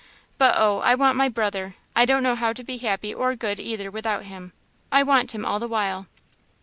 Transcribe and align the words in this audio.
But 0.39 0.55
oh! 0.57 0.79
I 0.79 0.95
want 0.95 1.15
my 1.15 1.29
brother; 1.29 1.75
I 1.95 2.05
don't 2.05 2.23
know 2.23 2.33
how 2.33 2.53
to 2.53 2.63
be 2.63 2.77
happy 2.79 3.13
or 3.13 3.35
good 3.35 3.59
either 3.59 3.91
without 3.91 4.23
him. 4.23 4.51
I 4.91 5.03
want 5.03 5.35
him 5.35 5.45
all 5.45 5.59
the 5.59 5.67
while." 5.67 6.07